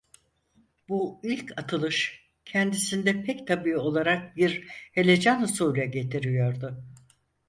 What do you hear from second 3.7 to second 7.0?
olarak bir helecan husule getiriyordu.